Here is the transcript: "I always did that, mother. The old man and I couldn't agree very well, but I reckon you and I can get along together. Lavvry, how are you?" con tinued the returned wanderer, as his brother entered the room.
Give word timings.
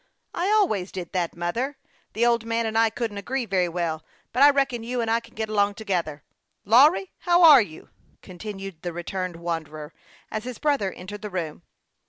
"I 0.33 0.47
always 0.49 0.91
did 0.91 1.11
that, 1.13 1.37
mother. 1.37 1.77
The 2.13 2.25
old 2.25 2.43
man 2.43 2.65
and 2.65 2.75
I 2.75 2.89
couldn't 2.89 3.19
agree 3.19 3.45
very 3.45 3.69
well, 3.69 4.03
but 4.33 4.41
I 4.41 4.49
reckon 4.49 4.81
you 4.81 4.99
and 4.99 5.11
I 5.11 5.19
can 5.19 5.35
get 5.35 5.47
along 5.47 5.75
together. 5.75 6.23
Lavvry, 6.65 7.11
how 7.19 7.43
are 7.43 7.61
you?" 7.61 7.89
con 8.23 8.39
tinued 8.39 8.81
the 8.81 8.93
returned 8.93 9.35
wanderer, 9.35 9.93
as 10.31 10.43
his 10.43 10.57
brother 10.57 10.91
entered 10.91 11.21
the 11.21 11.29
room. 11.29 11.61